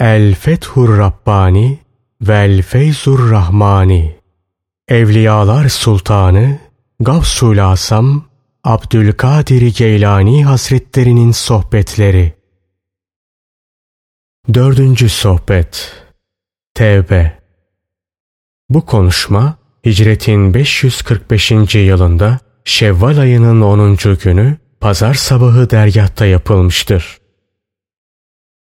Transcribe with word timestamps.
El 0.00 0.34
Fethur 0.34 0.98
Rabbani 0.98 1.78
Vel 2.20 2.62
Feyzur 2.62 3.30
Rahmani 3.30 4.16
Evliyalar 4.88 5.68
Sultanı 5.68 6.58
Gavsul 7.00 7.58
Asam 7.58 8.24
Abdülkadir 8.64 9.74
Geylani 9.76 10.44
Hazretlerinin 10.44 11.32
Sohbetleri 11.32 12.32
Dördüncü 14.54 15.08
Sohbet 15.08 15.92
Tevbe 16.74 17.38
Bu 18.68 18.86
konuşma 18.86 19.58
hicretin 19.86 20.54
545. 20.54 21.74
yılında 21.74 22.38
Şevval 22.64 23.18
ayının 23.18 23.60
10. 23.60 23.96
günü 24.22 24.56
pazar 24.80 25.14
sabahı 25.14 25.70
dergahta 25.70 26.26
yapılmıştır. 26.26 27.27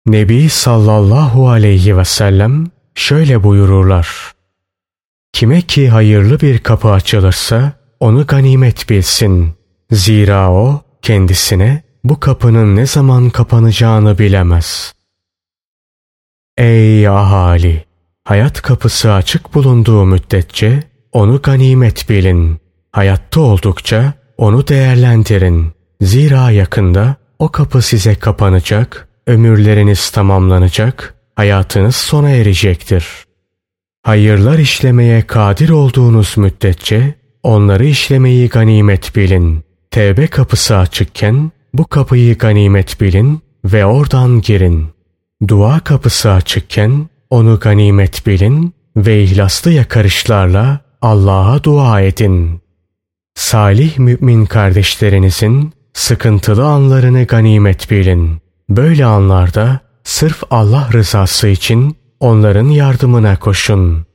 Nebi 0.05 0.49
sallallahu 0.49 1.49
aleyhi 1.49 1.97
ve 1.97 2.05
sellem 2.05 2.67
şöyle 2.95 3.43
buyururlar. 3.43 4.31
Kime 5.33 5.61
ki 5.61 5.89
hayırlı 5.89 6.39
bir 6.39 6.59
kapı 6.59 6.89
açılırsa 6.89 7.73
onu 7.99 8.27
ganimet 8.27 8.89
bilsin. 8.89 9.53
Zira 9.91 10.51
o 10.51 10.81
kendisine 11.01 11.83
bu 12.03 12.19
kapının 12.19 12.75
ne 12.75 12.85
zaman 12.85 13.29
kapanacağını 13.29 14.17
bilemez. 14.17 14.93
Ey 16.57 17.07
ahali! 17.07 17.85
Hayat 18.23 18.61
kapısı 18.61 19.13
açık 19.13 19.53
bulunduğu 19.53 20.05
müddetçe 20.05 20.83
onu 21.11 21.41
ganimet 21.41 22.09
bilin. 22.09 22.59
Hayatta 22.91 23.41
oldukça 23.41 24.13
onu 24.37 24.67
değerlendirin. 24.67 25.71
Zira 26.01 26.51
yakında 26.51 27.15
o 27.39 27.51
kapı 27.51 27.81
size 27.81 28.15
kapanacak, 28.15 29.07
ömürleriniz 29.27 30.09
tamamlanacak, 30.09 31.15
hayatınız 31.35 31.95
sona 31.95 32.29
erecektir. 32.29 33.05
Hayırlar 34.03 34.57
işlemeye 34.57 35.21
kadir 35.21 35.69
olduğunuz 35.69 36.37
müddetçe 36.37 37.15
onları 37.43 37.85
işlemeyi 37.85 38.49
ganimet 38.49 39.15
bilin. 39.15 39.63
Tevbe 39.91 40.27
kapısı 40.27 40.77
açıkken 40.77 41.51
bu 41.73 41.87
kapıyı 41.87 42.37
ganimet 42.37 43.01
bilin 43.01 43.41
ve 43.65 43.85
oradan 43.85 44.41
girin. 44.41 44.87
Dua 45.47 45.79
kapısı 45.79 46.31
açıkken 46.31 47.09
onu 47.29 47.59
ganimet 47.59 48.27
bilin 48.27 48.73
ve 48.95 49.23
ihlaslı 49.23 49.71
yakarışlarla 49.71 50.79
Allah'a 51.01 51.63
dua 51.63 52.01
edin. 52.01 52.61
Salih 53.35 53.97
mümin 53.97 54.45
kardeşlerinizin 54.45 55.73
sıkıntılı 55.93 56.65
anlarını 56.65 57.23
ganimet 57.23 57.91
bilin. 57.91 58.41
Böyle 58.77 59.05
anlarda 59.05 59.79
sırf 60.03 60.43
Allah 60.49 60.89
rızası 60.93 61.47
için 61.47 61.97
onların 62.19 62.69
yardımına 62.69 63.39
koşun. 63.39 64.05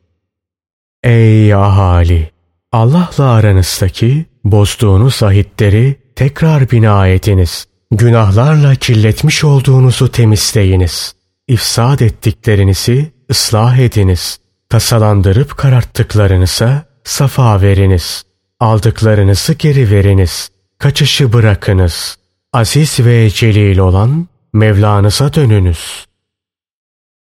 Ey 1.03 1.55
ahali! 1.55 2.31
Allah'la 2.73 3.31
aranızdaki 3.31 4.27
bozduğunuz 4.45 5.23
ahitleri 5.23 5.97
tekrar 6.17 6.71
bina 6.71 7.09
ediniz. 7.09 7.67
Günahlarla 7.91 8.75
kirletmiş 8.75 9.45
olduğunuzu 9.45 10.09
temizleyiniz. 10.13 11.15
İfsad 11.49 12.01
ettiklerinizi 12.01 13.13
ıslah 13.31 13.79
ediniz. 13.79 14.39
Tasalandırıp 14.69 15.57
kararttıklarınıza 15.57 16.85
safa 17.05 17.63
veriniz. 17.63 18.23
Aldıklarınızı 18.61 19.53
geri 19.53 19.91
veriniz. 19.91 20.51
Kaçışı 20.79 21.33
bırakınız. 21.33 22.17
Aziz 22.53 23.01
ve 23.01 23.31
celil 23.31 23.79
olan 23.79 24.27
Mevlanıza 24.57 25.35
dönünüz. 25.35 26.07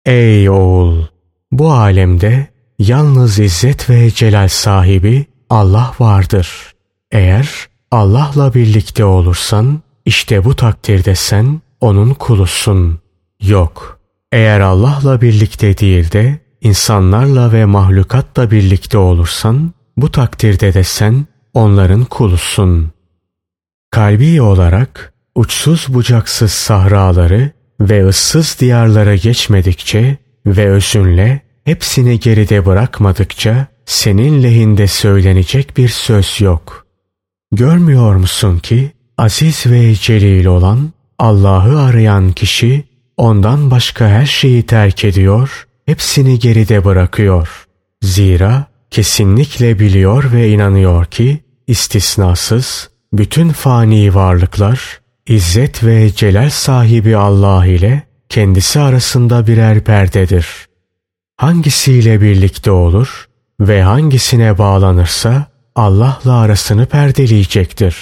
Ey 0.06 0.50
oğul! 0.50 1.06
Bu 1.52 1.72
alemde 1.72 2.48
yalnız 2.80 3.40
izzet 3.40 3.90
ve 3.90 4.12
celal 4.12 4.48
sahibi 4.48 5.26
Allah 5.50 5.94
vardır. 6.00 6.74
Eğer 7.12 7.50
Allah'la 7.92 8.54
birlikte 8.54 9.06
olursan 9.06 9.82
işte 10.06 10.46
bu 10.46 10.56
takdirde 10.56 11.16
sen 11.16 11.62
onun 11.82 12.14
kulusun. 12.14 13.00
Yok. 13.42 14.00
Eğer 14.32 14.60
Allah'la 14.60 15.22
birlikte 15.22 15.78
değil 15.78 16.12
de 16.12 16.40
insanlarla 16.62 17.54
ve 17.54 17.66
mahlukatla 17.66 18.52
birlikte 18.52 18.98
olursan 18.98 19.74
bu 19.98 20.12
takdirde 20.12 20.74
de 20.74 20.84
sen 20.84 21.26
onların 21.54 22.06
kulusun. 22.06 22.92
Kalbi 23.92 24.42
olarak 24.42 25.11
uçsuz 25.36 25.86
bucaksız 25.90 26.52
sahraları 26.52 27.52
ve 27.80 28.08
ıssız 28.08 28.58
diyarlara 28.60 29.16
geçmedikçe 29.16 30.18
ve 30.46 30.70
özünle 30.70 31.42
hepsini 31.66 32.20
geride 32.20 32.66
bırakmadıkça 32.66 33.68
senin 33.86 34.44
lehinde 34.44 34.88
söylenecek 34.88 35.78
bir 35.78 35.90
söz 35.90 36.42
yok. 36.42 36.86
Görmüyor 37.52 38.16
musun 38.16 38.60
ki 38.60 38.92
aziz 39.18 39.66
ve 39.66 39.96
celil 39.96 40.46
olan 40.46 40.94
Allah'ı 41.20 41.82
arayan 41.82 42.32
kişi 42.32 42.84
ondan 43.18 43.72
başka 43.72 44.08
her 44.08 44.26
şeyi 44.26 44.64
terk 44.64 45.06
ediyor, 45.06 45.68
hepsini 45.86 46.40
geride 46.40 46.86
bırakıyor. 46.86 47.68
Zira 48.02 48.66
kesinlikle 48.92 49.80
biliyor 49.80 50.32
ve 50.34 50.50
inanıyor 50.50 51.06
ki 51.06 51.40
istisnasız 51.68 52.90
bütün 53.14 53.50
fani 53.50 54.16
varlıklar 54.16 55.01
İzzet 55.32 55.84
ve 55.84 56.12
celal 56.16 56.50
sahibi 56.50 57.18
Allah 57.18 57.66
ile 57.66 58.04
kendisi 58.30 58.80
arasında 58.80 59.48
birer 59.48 59.80
perdedir. 59.84 60.48
Hangisiyle 61.38 62.22
birlikte 62.22 62.72
olur 62.72 63.28
ve 63.60 63.84
hangisine 63.84 64.58
bağlanırsa 64.58 65.46
Allah'la 65.76 66.40
arasını 66.40 66.86
perdeleyecektir. 66.86 67.96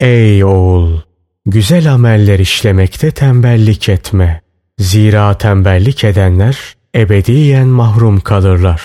Ey 0.00 0.44
oğul! 0.44 1.00
Güzel 1.46 1.92
ameller 1.92 2.38
işlemekte 2.38 3.10
tembellik 3.10 3.88
etme. 3.88 4.42
Zira 4.78 5.38
tembellik 5.38 6.04
edenler 6.04 6.58
ebediyen 6.94 7.66
mahrum 7.66 8.20
kalırlar. 8.20 8.82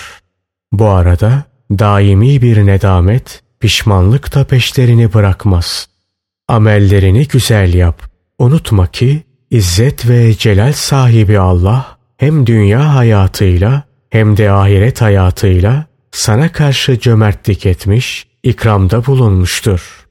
Bu 0.72 0.90
arada 0.90 1.44
daimi 1.72 2.42
bir 2.42 2.66
nedamet, 2.66 3.44
pişmanlık 3.59 4.36
da 4.36 4.44
peşlerini 4.44 5.13
bırakmaz.'' 5.13 5.93
Amellerini 6.48 7.28
güzel 7.28 7.74
yap. 7.74 8.02
Unutma 8.40 8.88
ki 8.88 9.24
İzzet 9.54 10.09
ve 10.09 10.34
celal 10.38 10.74
sahibi 10.74 11.40
Allah 11.40 11.98
hem 12.18 12.48
dünya 12.48 12.96
hayatıyla 12.96 13.84
hem 14.09 14.38
de 14.38 14.52
ahiret 14.52 15.02
hayatıyla 15.02 15.86
sana 16.12 16.52
karşı 16.52 17.00
cömertlik 17.00 17.66
etmiş, 17.66 18.28
ikramda 18.44 19.06
bulunmuştur. 19.06 20.08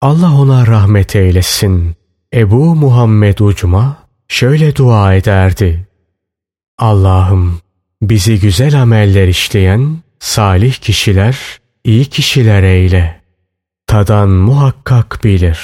Allah 0.00 0.34
ona 0.34 0.66
rahmet 0.66 1.16
eylesin. 1.16 1.94
Ebu 2.34 2.74
Muhammed 2.74 3.38
Ucma 3.38 3.96
şöyle 4.28 4.76
dua 4.76 5.14
ederdi. 5.14 5.86
Allah'ım 6.78 7.60
bizi 8.02 8.40
güzel 8.40 8.82
ameller 8.82 9.28
işleyen 9.28 9.96
salih 10.18 10.74
kişiler, 10.74 11.38
iyi 11.84 12.04
kişiler 12.04 12.62
eyle 12.62 13.21
tadan 13.92 14.28
muhakkak 14.28 15.20
bilir. 15.24 15.58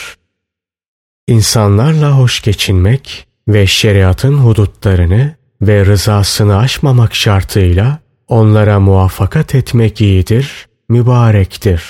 İnsanlarla 1.29 2.19
hoş 2.19 2.43
geçinmek 2.43 3.27
ve 3.49 3.67
şeriatın 3.67 4.39
hudutlarını 4.39 5.35
ve 5.63 5.87
rızasını 5.87 6.59
aşmamak 6.59 7.15
şartıyla 7.15 7.99
onlara 8.27 8.81
muvaffakat 8.81 9.55
etmek 9.55 10.01
iyidir, 10.01 10.67
mübarektir. 10.89 11.83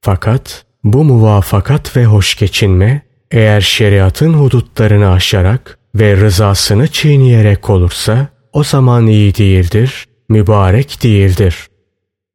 Fakat 0.00 0.64
bu 0.84 1.04
muvafakat 1.04 1.96
ve 1.96 2.04
hoş 2.04 2.34
geçinme 2.34 3.02
eğer 3.30 3.60
şeriatın 3.60 4.34
hudutlarını 4.34 5.10
aşarak 5.10 5.78
ve 5.94 6.16
rızasını 6.16 6.88
çiğneyerek 6.88 7.70
olursa 7.70 8.28
o 8.52 8.64
zaman 8.64 9.06
iyi 9.06 9.34
değildir, 9.34 10.08
mübarek 10.28 11.02
değildir. 11.02 11.68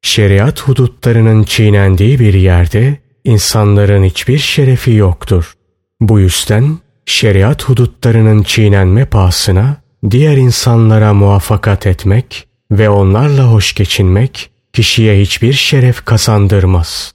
Şeriat 0.02 0.62
hudutlarının 0.62 1.44
çiğnendiği 1.44 2.20
bir 2.20 2.34
yerde 2.34 3.05
insanların 3.26 4.04
hiçbir 4.04 4.38
şerefi 4.38 4.92
yoktur. 4.92 5.54
Bu 6.02 6.20
yüzden 6.20 6.78
şeriat 7.06 7.64
hudutlarının 7.64 8.44
çiğnenme 8.44 9.06
pahasına 9.06 9.78
diğer 10.12 10.38
insanlara 10.38 11.14
muvaffakat 11.14 11.88
etmek 11.88 12.48
ve 12.72 12.90
onlarla 12.90 13.52
hoş 13.52 13.74
geçinmek 13.74 14.50
kişiye 14.74 15.22
hiçbir 15.22 15.54
şeref 15.54 16.06
kazandırmaz. 16.06 17.14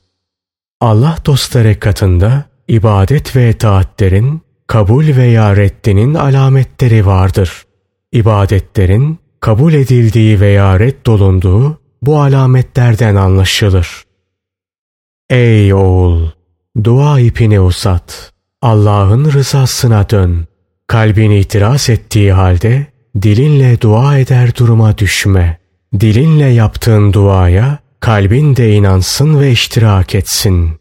Allah 0.80 1.16
dostları 1.26 1.80
katında 1.80 2.44
ibadet 2.68 3.36
ve 3.36 3.50
itaatlerin 3.50 4.42
kabul 4.66 5.06
veya 5.16 5.56
reddinin 5.56 6.14
alametleri 6.14 7.06
vardır. 7.06 7.64
İbadetlerin 8.12 9.18
kabul 9.40 9.72
edildiği 9.72 10.40
veya 10.40 10.80
reddolunduğu 10.80 11.78
bu 12.02 12.20
alametlerden 12.20 13.14
anlaşılır. 13.14 14.04
Ey 15.30 15.74
oğul! 15.74 16.28
Dua 16.84 17.20
ipini 17.20 17.60
uzat. 17.60 18.32
Allah'ın 18.62 19.32
rızasına 19.32 20.10
dön. 20.10 20.46
Kalbin 20.86 21.30
itiraz 21.30 21.90
ettiği 21.90 22.32
halde 22.32 22.86
dilinle 23.22 23.80
dua 23.80 24.18
eder 24.18 24.56
duruma 24.56 24.98
düşme. 24.98 25.58
Dilinle 26.00 26.46
yaptığın 26.46 27.12
duaya 27.12 27.78
kalbin 28.00 28.56
de 28.56 28.72
inansın 28.72 29.40
ve 29.40 29.50
iştirak 29.50 30.14
etsin. 30.14 30.80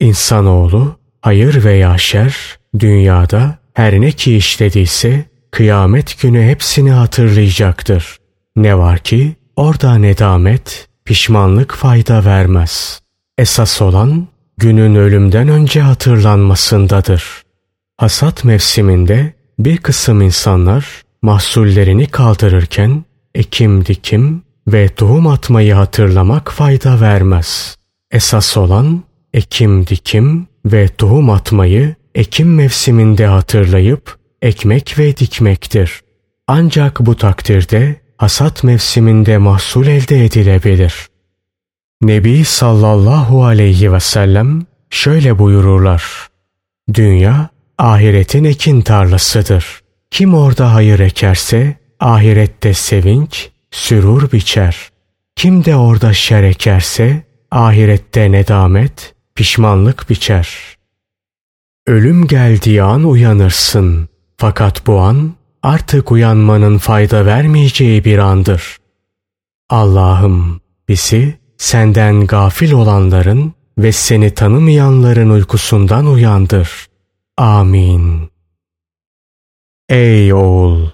İnsanoğlu 0.00 0.96
hayır 1.20 1.64
veya 1.64 1.98
şer 1.98 2.58
dünyada 2.78 3.58
her 3.74 4.00
ne 4.00 4.12
ki 4.12 4.36
işlediyse 4.36 5.24
kıyamet 5.50 6.22
günü 6.22 6.42
hepsini 6.48 6.90
hatırlayacaktır. 6.90 8.16
Ne 8.56 8.78
var 8.78 8.98
ki 8.98 9.36
orada 9.56 9.94
nedamet, 9.94 10.88
pişmanlık 11.04 11.74
fayda 11.74 12.24
vermez. 12.24 13.03
Esas 13.38 13.82
olan 13.82 14.28
günün 14.58 14.94
ölümden 14.94 15.48
önce 15.48 15.80
hatırlanmasındadır. 15.80 17.42
Hasat 17.96 18.44
mevsiminde 18.44 19.34
bir 19.58 19.76
kısım 19.76 20.22
insanlar 20.22 21.02
mahsullerini 21.22 22.06
kaldırırken 22.06 23.04
ekim 23.34 23.86
dikim 23.86 24.42
ve 24.68 24.88
tohum 24.88 25.26
atmayı 25.26 25.74
hatırlamak 25.74 26.52
fayda 26.52 27.00
vermez. 27.00 27.76
Esas 28.10 28.56
olan 28.56 29.02
ekim 29.32 29.86
dikim 29.86 30.46
ve 30.66 30.88
tohum 30.88 31.30
atmayı 31.30 31.94
ekim 32.14 32.54
mevsiminde 32.54 33.26
hatırlayıp 33.26 34.18
ekmek 34.42 34.98
ve 34.98 35.16
dikmektir. 35.16 36.00
Ancak 36.46 37.00
bu 37.00 37.16
takdirde 37.16 38.00
hasat 38.18 38.64
mevsiminde 38.64 39.38
mahsul 39.38 39.86
elde 39.86 40.24
edilebilir. 40.24 41.13
Nebi 42.02 42.44
sallallahu 42.44 43.44
aleyhi 43.44 43.92
ve 43.92 44.00
sellem 44.00 44.66
şöyle 44.90 45.38
buyururlar. 45.38 46.04
Dünya 46.94 47.48
ahiretin 47.78 48.44
ekin 48.44 48.80
tarlasıdır. 48.80 49.80
Kim 50.10 50.34
orada 50.34 50.74
hayır 50.74 50.98
ekerse 50.98 51.76
ahirette 52.00 52.74
sevinç, 52.74 53.50
sürur 53.70 54.32
biçer. 54.32 54.88
Kim 55.36 55.64
de 55.64 55.76
orada 55.76 56.12
şer 56.12 56.42
ekerse 56.42 57.22
ahirette 57.50 58.32
nedamet, 58.32 59.14
pişmanlık 59.34 60.10
biçer. 60.10 60.76
Ölüm 61.86 62.26
geldiği 62.26 62.82
an 62.82 63.04
uyanırsın. 63.04 64.08
Fakat 64.36 64.86
bu 64.86 65.00
an 65.00 65.34
artık 65.62 66.12
uyanmanın 66.12 66.78
fayda 66.78 67.26
vermeyeceği 67.26 68.04
bir 68.04 68.18
andır. 68.18 68.76
Allah'ım 69.68 70.60
bizi 70.88 71.38
senden 71.58 72.26
gafil 72.26 72.72
olanların 72.72 73.52
ve 73.78 73.92
seni 73.92 74.34
tanımayanların 74.34 75.30
uykusundan 75.30 76.06
uyandır. 76.06 76.86
Amin. 77.36 78.30
Ey 79.88 80.32
oğul! 80.32 80.90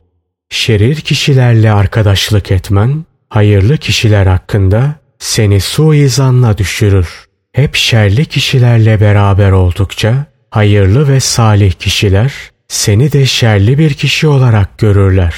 Şerir 0.51 0.97
kişilerle 0.97 1.73
arkadaşlık 1.73 2.51
etmen, 2.51 3.05
hayırlı 3.29 3.79
kişiler 3.79 4.27
hakkında 4.27 4.95
seni 5.19 5.61
suizanla 5.61 6.59
düşürür. 6.59 7.27
Hep 7.53 7.75
şerli 7.75 8.25
kişilerle 8.25 9.01
beraber 9.01 9.51
oldukça, 9.51 10.27
hayırlı 10.51 11.09
ve 11.09 11.21
salih 11.21 11.73
kişiler 11.73 12.33
seni 12.69 13.13
de 13.13 13.27
şerli 13.27 13.79
bir 13.79 13.95
kişi 13.95 14.27
olarak 14.27 14.79
görürler. 14.79 15.35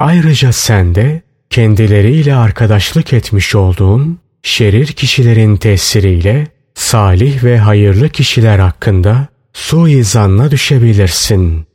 Ayrıca 0.00 0.52
sen 0.52 0.94
de 0.94 1.22
kendileriyle 1.50 2.34
arkadaşlık 2.34 3.12
etmiş 3.12 3.54
olduğun 3.54 4.18
şerir 4.42 4.86
kişilerin 4.86 5.56
tesiriyle 5.56 6.46
salih 6.74 7.44
ve 7.44 7.58
hayırlı 7.58 8.08
kişiler 8.08 8.58
hakkında 8.58 9.26
suizanla 9.52 10.50
düşebilirsin. 10.50 11.66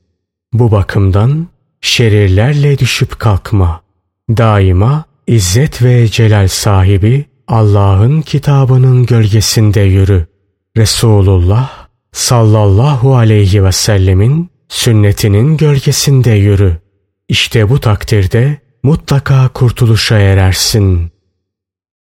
Bu 0.53 0.71
bakımdan 0.71 1.47
şerirlerle 1.81 2.77
düşüp 2.77 3.19
kalkma. 3.19 3.81
Daima 4.29 5.05
izzet 5.27 5.83
ve 5.83 6.07
celal 6.07 6.47
sahibi 6.47 7.25
Allah'ın 7.47 8.21
kitabının 8.21 9.05
gölgesinde 9.05 9.81
yürü. 9.81 10.27
Resulullah 10.77 11.87
sallallahu 12.11 13.15
aleyhi 13.15 13.63
ve 13.63 13.71
sellemin 13.71 14.49
sünnetinin 14.69 15.57
gölgesinde 15.57 16.31
yürü. 16.31 16.77
İşte 17.29 17.69
bu 17.69 17.79
takdirde 17.79 18.57
mutlaka 18.83 19.47
kurtuluşa 19.47 20.19
erersin. 20.19 21.11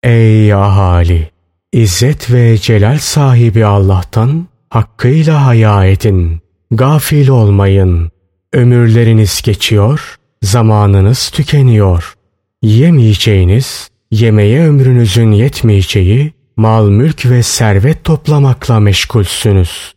Ey 0.03 0.53
ahali! 0.53 1.29
İzzet 1.73 2.31
ve 2.31 2.57
celal 2.57 2.97
sahibi 2.97 3.65
Allah'tan 3.65 4.47
hakkıyla 4.69 5.45
haya 5.45 5.85
edin. 5.85 6.41
Gafil 6.71 7.27
olmayın. 7.27 8.11
Ömürleriniz 8.53 9.41
geçiyor, 9.41 10.15
zamanınız 10.41 11.29
tükeniyor. 11.29 12.13
Yemeyeceğiniz, 12.61 13.89
yemeye 14.11 14.67
ömrünüzün 14.67 15.31
yetmeyeceği 15.31 16.33
mal 16.57 16.89
mülk 16.89 17.25
ve 17.25 17.44
servet 17.44 18.03
toplamakla 18.03 18.79
meşgulsünüz. 18.79 19.94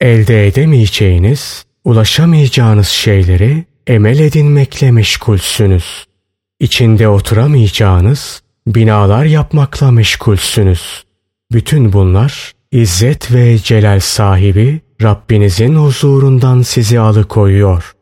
Elde 0.00 0.46
edemeyeceğiniz, 0.46 1.64
ulaşamayacağınız 1.84 2.88
şeyleri 2.88 3.64
emel 3.86 4.18
edinmekle 4.18 4.90
meşgulsünüz. 4.90 6.04
İçinde 6.60 7.08
oturamayacağınız 7.08 8.43
binalar 8.66 9.24
yapmakla 9.24 9.90
meşgulsünüz. 9.90 11.04
Bütün 11.52 11.92
bunlar 11.92 12.52
İzzet 12.74 13.32
ve 13.32 13.58
celal 13.58 14.00
sahibi 14.00 14.80
Rabbinizin 15.02 15.74
huzurundan 15.74 16.62
sizi 16.62 17.00
alıkoyuyor. 17.00 17.94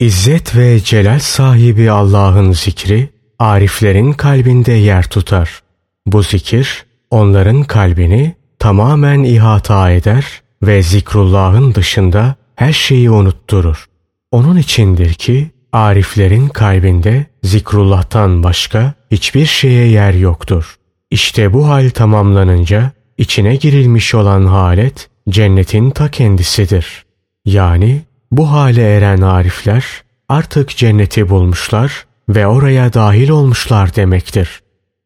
İzzet 0.00 0.56
ve 0.56 0.80
celal 0.80 1.18
sahibi 1.18 1.90
Allah'ın 1.90 2.52
zikri 2.52 3.08
ariflerin 3.38 4.12
kalbinde 4.12 4.72
yer 4.72 5.08
tutar. 5.08 5.62
Bu 6.06 6.22
zikir 6.22 6.84
onların 7.10 7.62
kalbini 7.62 8.34
tamamen 8.58 9.24
ihata 9.24 9.90
eder 9.90 10.42
ve 10.62 10.82
zikrullahın 10.82 11.74
dışında 11.74 12.34
her 12.56 12.72
şeyi 12.72 13.10
unutturur. 13.10 13.86
Onun 14.30 14.56
içindir 14.56 15.14
ki 15.14 15.50
ariflerin 15.72 16.48
kalbinde 16.48 17.26
zikrullah'tan 17.42 18.42
başka 18.42 18.94
hiçbir 19.10 19.46
şeye 19.46 19.86
yer 19.86 20.14
yoktur. 20.14 20.76
İşte 21.10 21.52
bu 21.52 21.68
hal 21.68 21.90
tamamlanınca 21.90 22.90
içine 23.18 23.56
girilmiş 23.56 24.14
olan 24.14 24.46
halet 24.46 25.10
cennetin 25.28 25.90
ta 25.90 26.10
kendisidir. 26.10 27.04
Yani 27.44 28.02
bu 28.32 28.50
hale 28.50 28.96
eren 28.96 29.20
arifler 29.20 29.84
artık 30.28 30.76
cenneti 30.76 31.28
bulmuşlar 31.28 32.06
ve 32.28 32.46
oraya 32.46 32.92
dahil 32.92 33.30
olmuşlar 33.30 33.94
demektir. 33.96 34.60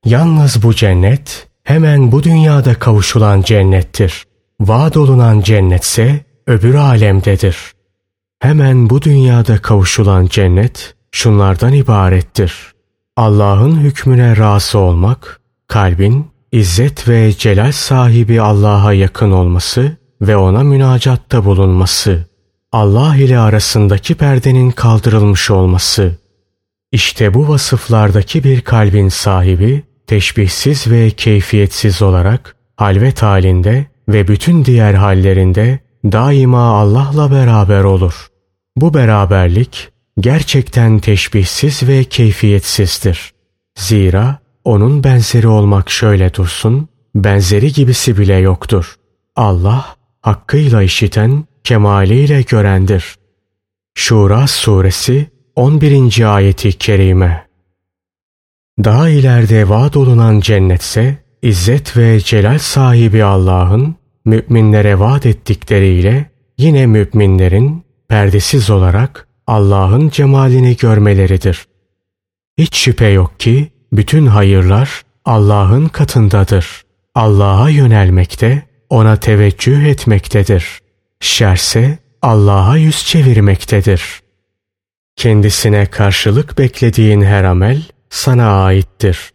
Yalnız 0.05 0.63
bu 0.63 0.75
cennet 0.75 1.49
hemen 1.65 2.13
bu 2.13 2.23
dünyada 2.23 2.75
kavuşulan 2.75 3.43
cennettir. 3.43 4.25
Vaad 4.61 4.95
olunan 4.95 5.41
cennetse 5.41 6.25
öbür 6.47 6.75
alemdedir. 6.75 7.57
Hemen 8.41 8.91
bu 8.91 9.03
dünyada 9.03 9.63
kavuşulan 9.63 10.27
cennet 10.27 10.95
şunlardan 11.13 11.73
ibarettir. 11.73 12.73
Allah'ın 13.17 13.81
hükmüne 13.81 14.37
razı 14.37 14.79
olmak, 14.79 15.41
kalbin 15.69 16.35
İzzet 16.55 17.09
ve 17.09 17.33
celal 17.33 17.73
sahibi 17.73 18.41
Allah'a 18.41 18.93
yakın 18.93 19.31
olması 19.31 19.97
ve 20.23 20.37
ona 20.37 20.63
münacatta 20.63 21.45
bulunması, 21.45 22.27
Allah 22.73 23.17
ile 23.17 23.39
arasındaki 23.39 24.15
perdenin 24.15 24.71
kaldırılmış 24.71 25.51
olması. 25.51 26.19
İşte 26.93 27.35
bu 27.35 27.49
vasıflardaki 27.49 28.45
bir 28.45 28.61
kalbin 28.61 29.09
sahibi, 29.09 29.83
teşbihsiz 30.07 30.91
ve 30.91 31.11
keyfiyetsiz 31.11 32.03
olarak 32.03 32.57
halvet 32.77 33.23
halinde 33.23 33.87
ve 34.09 34.29
bütün 34.29 34.65
diğer 34.65 34.95
hallerinde 34.95 35.79
daima 36.05 36.81
Allah'la 36.81 37.31
beraber 37.31 37.85
olur. 37.85 38.29
Bu 38.77 38.95
beraberlik 38.95 39.91
gerçekten 40.21 40.99
teşbihsiz 40.99 41.89
ve 41.89 42.05
keyfiyetsizdir. 42.05 43.33
Zira 43.79 44.39
onun 44.65 45.05
benzeri 45.05 45.49
olmak 45.49 45.91
şöyle 45.91 46.35
dursun, 46.35 46.89
benzeri 47.15 47.73
gibisi 47.73 48.19
bile 48.19 48.35
yoktur. 48.35 48.95
Allah 49.37 49.97
hakkıyla 50.21 50.83
işiten, 50.83 51.45
kemaliyle 51.65 52.43
görendir. 52.43 53.17
Şura 53.95 54.47
suresi 54.47 55.31
11. 55.57 56.35
ayeti 56.35 56.73
kerime. 56.73 57.49
Daha 58.85 59.09
ileride 59.09 59.69
vaat 59.69 59.97
olunan 59.97 60.41
cennetse, 60.41 61.25
İzzet 61.43 61.97
ve 61.97 62.21
celal 62.21 62.59
sahibi 62.59 63.25
Allah'ın 63.25 63.97
müminlere 64.25 64.99
vaat 64.99 65.27
ettikleriyle 65.27 66.31
yine 66.59 66.87
müminlerin 66.87 67.85
perdesiz 68.09 68.71
olarak 68.71 69.29
Allah'ın 69.47 70.09
cemalini 70.09 70.77
görmeleridir. 70.77 71.67
Hiç 72.59 72.77
şüphe 72.77 73.09
yok 73.09 73.41
ki 73.41 73.73
bütün 73.93 74.27
hayırlar 74.27 75.03
Allah'ın 75.25 75.89
katındadır. 75.89 76.85
Allah'a 77.15 77.71
yönelmekte, 77.71 78.63
ona 78.91 79.17
teveccüh 79.17 79.85
etmektedir. 79.85 80.79
Şerse 81.21 81.99
Allah'a 82.23 82.77
yüz 82.77 83.05
çevirmektedir. 83.07 84.23
Kendisine 85.17 85.87
karşılık 85.87 86.59
beklediğin 86.59 87.23
her 87.23 87.45
amel 87.45 87.83
sana 88.11 88.65
aittir. 88.65 89.31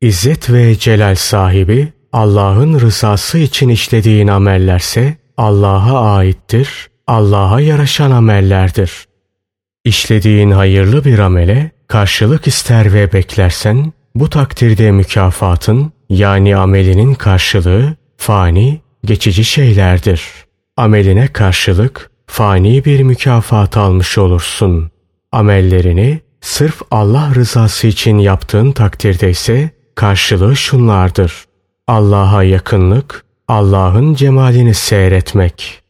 İzzet 0.00 0.50
ve 0.50 0.78
celal 0.78 1.14
sahibi 1.14 1.92
Allah'ın 2.12 2.80
rızası 2.80 3.38
için 3.38 3.68
işlediğin 3.68 4.28
amellerse 4.28 5.16
Allah'a 5.36 6.16
aittir, 6.16 6.88
Allah'a 7.06 7.60
yaraşan 7.60 8.10
amellerdir. 8.10 9.08
İşlediğin 9.84 10.50
hayırlı 10.50 11.04
bir 11.04 11.18
amele 11.18 11.70
karşılık 11.88 12.46
ister 12.46 12.92
ve 12.92 13.12
beklersen 13.12 13.92
bu 14.14 14.30
takdirde 14.30 14.90
mükafatın 14.90 15.92
yani 16.10 16.56
amelinin 16.56 17.14
karşılığı 17.14 17.96
fani, 18.16 18.80
geçici 19.04 19.44
şeylerdir. 19.44 20.22
Ameline 20.76 21.26
karşılık 21.26 22.10
fani 22.26 22.84
bir 22.84 23.02
mükafat 23.02 23.76
almış 23.76 24.18
olursun. 24.18 24.90
Amellerini 25.32 26.20
sırf 26.40 26.82
Allah 26.90 27.34
rızası 27.34 27.86
için 27.86 28.18
yaptığın 28.18 28.72
takdirde 28.72 29.30
ise 29.30 29.70
karşılığı 29.94 30.56
şunlardır. 30.56 31.47
Allah'a 31.88 32.42
yakınlık, 32.42 33.24
Allah'ın 33.48 34.14
cemalini 34.14 34.74
seyretmek. 34.74 35.82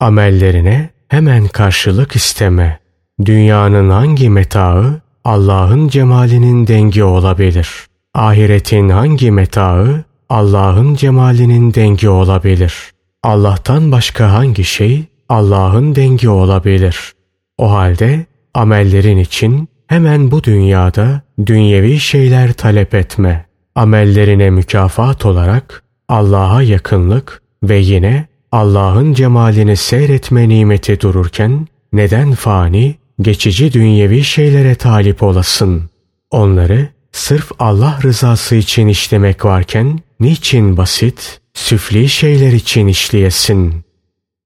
Amellerine 0.00 0.90
hemen 1.08 1.48
karşılık 1.48 2.16
isteme. 2.16 2.78
Dünyanın 3.24 3.90
hangi 3.90 4.30
metaı 4.30 5.00
Allah'ın 5.24 5.88
cemalinin 5.88 6.66
dengi 6.66 7.04
olabilir. 7.04 7.68
Ahiretin 8.14 8.88
hangi 8.88 9.30
metaı 9.30 10.04
Allah'ın 10.28 10.94
cemalinin 10.94 11.74
dengi 11.74 12.08
olabilir. 12.08 12.74
Allah'tan 13.22 13.92
başka 13.92 14.32
hangi 14.32 14.64
şey 14.64 15.04
Allah'ın 15.28 15.94
dengi 15.94 16.28
olabilir. 16.28 17.12
O 17.58 17.72
halde 17.72 18.26
amellerin 18.54 19.18
için 19.18 19.68
hemen 19.86 20.30
bu 20.30 20.44
dünyada 20.44 21.22
dünyevi 21.46 22.00
şeyler 22.00 22.52
talep 22.52 22.94
etme. 22.94 23.47
Amellerine 23.78 24.50
mükafat 24.50 25.26
olarak 25.26 25.82
Allah'a 26.08 26.62
yakınlık 26.62 27.42
ve 27.62 27.76
yine 27.76 28.26
Allah'ın 28.52 29.14
cemalini 29.14 29.76
seyretme 29.76 30.48
nimeti 30.48 31.00
dururken 31.00 31.66
neden 31.92 32.32
fani, 32.32 32.94
geçici 33.22 33.72
dünyevi 33.72 34.24
şeylere 34.24 34.74
talip 34.74 35.22
olasın? 35.22 35.90
Onları 36.30 36.88
sırf 37.12 37.52
Allah 37.58 37.98
rızası 38.02 38.54
için 38.56 38.88
işlemek 38.88 39.44
varken 39.44 40.00
niçin 40.20 40.76
basit, 40.76 41.40
süfli 41.54 42.08
şeyler 42.08 42.52
için 42.52 42.86
işleyesin? 42.86 43.84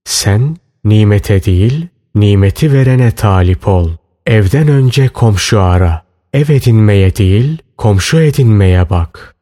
Sen 0.05 0.57
nimete 0.85 1.45
değil, 1.45 1.87
nimeti 2.15 2.73
verene 2.73 3.11
talip 3.11 3.69
ol. 3.69 3.91
Evden 4.27 4.69
önce 4.69 5.09
komşu 5.09 5.61
ara. 5.61 6.03
Ev 6.33 6.49
edinmeye 6.49 7.17
değil, 7.17 7.62
komşu 7.77 8.21
edinmeye 8.21 8.91
bak. 8.91 9.35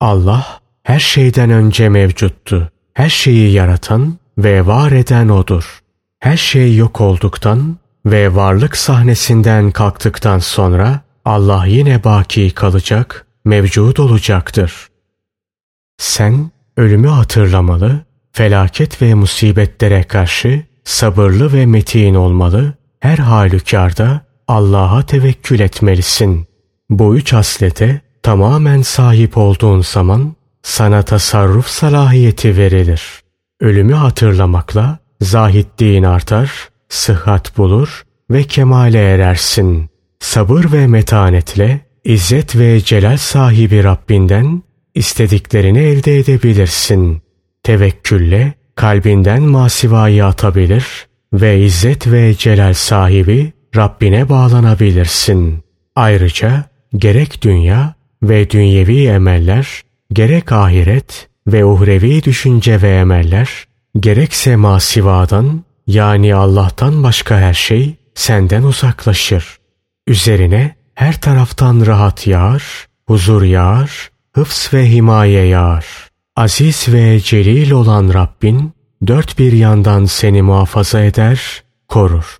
Allah 0.00 0.60
her 0.82 1.00
şeyden 1.00 1.50
önce 1.50 1.88
mevcuttu. 1.88 2.70
Her 2.94 3.08
şeyi 3.08 3.52
yaratan 3.52 4.18
ve 4.38 4.66
var 4.66 4.92
eden 4.92 5.28
O'dur. 5.28 5.80
Her 6.20 6.36
şey 6.36 6.76
yok 6.76 7.00
olduktan 7.00 7.76
ve 8.06 8.34
varlık 8.34 8.76
sahnesinden 8.76 9.70
kalktıktan 9.70 10.38
sonra 10.38 11.00
Allah 11.24 11.66
yine 11.66 12.04
baki 12.04 12.50
kalacak, 12.50 13.26
mevcut 13.44 14.00
olacaktır. 14.00 14.88
Sen 15.98 16.50
ölümü 16.76 17.08
hatırlamalı, 17.08 18.00
felaket 18.32 19.02
ve 19.02 19.14
musibetlere 19.14 20.02
karşı 20.02 20.62
sabırlı 20.84 21.52
ve 21.52 21.66
metin 21.66 22.14
olmalı, 22.14 22.74
her 23.00 23.18
halükarda 23.18 24.20
Allah'a 24.48 25.06
tevekkül 25.06 25.60
etmelisin. 25.60 26.46
Bu 26.90 27.16
üç 27.16 27.32
haslete 27.32 28.00
tamamen 28.22 28.82
sahip 28.82 29.38
olduğun 29.38 29.80
zaman 29.80 30.34
sana 30.62 31.02
tasarruf 31.02 31.66
salahiyeti 31.66 32.56
verilir. 32.56 33.02
Ölümü 33.60 33.94
hatırlamakla 33.94 34.98
zahitliğin 35.20 36.02
artar, 36.02 36.50
sıhhat 36.88 37.58
bulur 37.58 38.02
ve 38.30 38.42
kemale 38.42 38.98
erersin. 38.98 39.90
Sabır 40.20 40.72
ve 40.72 40.86
metanetle 40.86 41.80
İzzet 42.04 42.56
ve 42.56 42.80
celal 42.80 43.16
sahibi 43.16 43.84
Rabbinden 43.84 44.62
istediklerini 44.94 45.78
elde 45.78 46.18
edebilirsin. 46.18 47.22
Tevekkülle 47.62 48.54
kalbinden 48.74 49.42
masivayı 49.42 50.26
atabilir 50.26 51.06
ve 51.32 51.60
İzzet 51.60 52.06
ve 52.06 52.34
celal 52.34 52.74
sahibi 52.74 53.52
Rabbine 53.76 54.28
bağlanabilirsin. 54.28 55.64
Ayrıca 55.96 56.73
gerek 56.96 57.42
dünya 57.42 57.94
ve 58.22 58.50
dünyevi 58.50 59.06
emeller, 59.06 59.82
gerek 60.12 60.52
ahiret 60.52 61.28
ve 61.46 61.64
uhrevi 61.64 62.22
düşünce 62.22 62.82
ve 62.82 62.96
emeller, 62.96 63.64
gerekse 64.00 64.56
masivadan 64.56 65.64
yani 65.86 66.34
Allah'tan 66.34 67.02
başka 67.02 67.38
her 67.38 67.54
şey 67.54 67.94
senden 68.14 68.62
uzaklaşır. 68.62 69.58
Üzerine 70.06 70.74
her 70.94 71.20
taraftan 71.20 71.86
rahat 71.86 72.26
yağar, 72.26 72.86
huzur 73.06 73.42
yağar, 73.42 74.10
hıfz 74.32 74.70
ve 74.74 74.90
himaye 74.90 75.44
yağar. 75.44 75.86
Aziz 76.36 76.88
ve 76.88 77.20
celil 77.20 77.70
olan 77.70 78.14
Rabbin 78.14 78.72
dört 79.06 79.38
bir 79.38 79.52
yandan 79.52 80.04
seni 80.04 80.42
muhafaza 80.42 81.00
eder, 81.00 81.62
korur. 81.88 82.36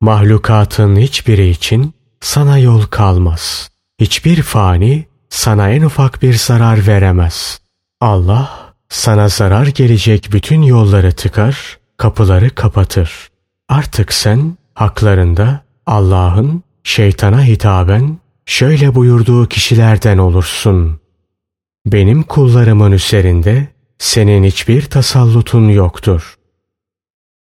Mahlukatın 0.00 0.96
hiçbiri 0.96 1.48
için 1.48 1.94
sana 2.20 2.58
yol 2.58 2.82
kalmaz. 2.82 3.69
Hiçbir 4.00 4.42
fani 4.42 5.06
sana 5.28 5.70
en 5.70 5.82
ufak 5.82 6.22
bir 6.22 6.34
zarar 6.34 6.86
veremez. 6.86 7.60
Allah 8.00 8.74
sana 8.88 9.28
zarar 9.28 9.66
gelecek 9.66 10.28
bütün 10.32 10.62
yolları 10.62 11.12
tıkar, 11.12 11.78
kapıları 11.96 12.50
kapatır. 12.50 13.28
Artık 13.68 14.12
sen 14.12 14.56
haklarında 14.74 15.64
Allah'ın 15.86 16.62
şeytana 16.84 17.44
hitaben 17.44 18.18
şöyle 18.46 18.94
buyurduğu 18.94 19.48
kişilerden 19.48 20.18
olursun. 20.18 21.00
Benim 21.86 22.22
kullarımın 22.22 22.92
üzerinde 22.92 23.68
senin 23.98 24.44
hiçbir 24.44 24.82
tasallutun 24.82 25.68
yoktur. 25.68 26.34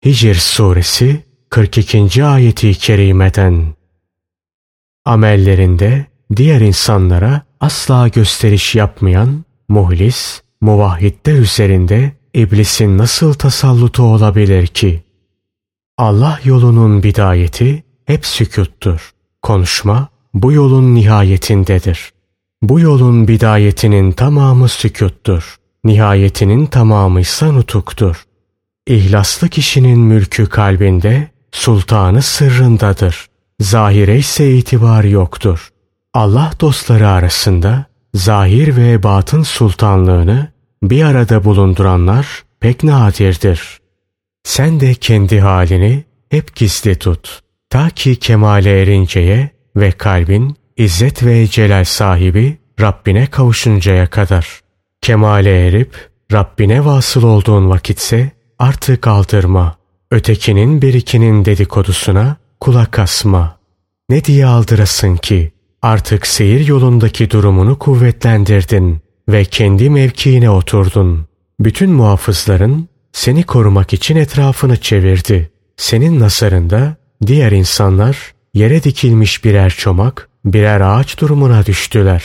Hicr 0.04 0.34
suresi 0.34 1.24
42. 1.50 2.24
ayeti 2.24 2.74
kerimeden 2.74 3.74
Amellerinde 5.04 6.06
diğer 6.36 6.60
insanlara 6.60 7.42
asla 7.60 8.08
gösteriş 8.08 8.74
yapmayan 8.74 9.44
muhlis, 9.68 10.42
muvahhidler 10.60 11.34
üzerinde 11.34 12.12
iblisin 12.34 12.98
nasıl 12.98 13.34
tasallutu 13.34 14.02
olabilir 14.02 14.66
ki? 14.66 15.02
Allah 15.98 16.40
yolunun 16.44 17.02
bidayeti 17.02 17.84
hep 18.04 18.26
sükuttur. 18.26 19.10
Konuşma 19.42 20.08
bu 20.34 20.52
yolun 20.52 20.94
nihayetindedir. 20.94 22.12
Bu 22.62 22.80
yolun 22.80 23.28
bidayetinin 23.28 24.12
tamamı 24.12 24.68
sükuttur. 24.68 25.56
Nihayetinin 25.84 26.66
tamamı 26.66 27.20
ise 27.20 27.54
nutuktur. 27.54 28.24
İhlaslı 28.86 29.48
kişinin 29.48 29.98
mülkü 29.98 30.46
kalbinde, 30.46 31.28
sultanı 31.52 32.22
sırrındadır. 32.22 33.26
Zahire 33.60 34.18
ise 34.18 34.54
itibar 34.54 35.04
yoktur. 35.04 35.70
Allah 36.16 36.50
dostları 36.60 37.08
arasında 37.08 37.84
zahir 38.14 38.76
ve 38.76 39.02
batın 39.02 39.42
sultanlığını 39.42 40.52
bir 40.82 41.04
arada 41.04 41.44
bulunduranlar 41.44 42.44
pek 42.60 42.84
nadirdir. 42.84 43.80
Sen 44.44 44.80
de 44.80 44.94
kendi 44.94 45.40
halini 45.40 46.04
hep 46.30 46.56
gizli 46.56 46.98
tut. 46.98 47.40
Ta 47.70 47.90
ki 47.90 48.16
kemale 48.16 48.82
erinceye 48.82 49.50
ve 49.76 49.92
kalbin 49.92 50.56
izzet 50.76 51.24
ve 51.24 51.46
celal 51.46 51.84
sahibi 51.84 52.58
Rabbine 52.80 53.26
kavuşuncaya 53.26 54.06
kadar. 54.06 54.60
Kemale 55.00 55.66
erip 55.66 56.10
Rabbine 56.32 56.84
vasıl 56.84 57.22
olduğun 57.22 57.70
vakitse 57.70 58.30
artık 58.58 59.06
aldırma. 59.06 59.76
Ötekinin 60.10 60.82
birikinin 60.82 61.44
dedikodusuna 61.44 62.36
kulak 62.60 62.98
asma. 62.98 63.58
Ne 64.08 64.24
diye 64.24 64.46
aldırasın 64.46 65.16
ki? 65.16 65.55
Artık 65.82 66.26
seyir 66.26 66.66
yolundaki 66.66 67.30
durumunu 67.30 67.78
kuvvetlendirdin 67.78 69.00
ve 69.28 69.44
kendi 69.44 69.90
mevkiine 69.90 70.50
oturdun. 70.50 71.26
Bütün 71.60 71.90
muhafızların 71.90 72.88
seni 73.12 73.42
korumak 73.42 73.92
için 73.92 74.16
etrafını 74.16 74.76
çevirdi. 74.76 75.50
Senin 75.76 76.20
nasarında 76.20 76.96
diğer 77.26 77.52
insanlar 77.52 78.34
yere 78.54 78.82
dikilmiş 78.82 79.44
birer 79.44 79.70
çomak, 79.70 80.28
birer 80.44 80.80
ağaç 80.80 81.20
durumuna 81.20 81.66
düştüler. 81.66 82.24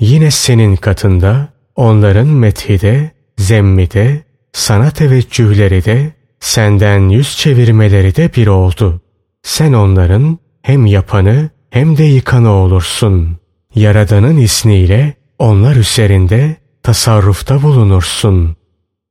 Yine 0.00 0.30
senin 0.30 0.76
katında 0.76 1.48
onların 1.76 2.26
methide, 2.26 3.10
zemmide, 3.38 4.22
sana 4.52 4.90
teveccühleri 4.90 5.84
de 5.84 6.12
senden 6.40 7.08
yüz 7.08 7.36
çevirmeleri 7.36 8.16
de 8.16 8.30
bir 8.36 8.46
oldu. 8.46 9.00
Sen 9.42 9.72
onların 9.72 10.38
hem 10.62 10.86
yapanı 10.86 11.50
hem 11.70 11.96
de 11.96 12.04
yıkanı 12.04 12.50
olursun. 12.50 13.36
Yaradanın 13.74 14.36
isniyle 14.36 15.14
onlar 15.38 15.76
üzerinde 15.76 16.56
tasarrufta 16.82 17.62
bulunursun. 17.62 18.56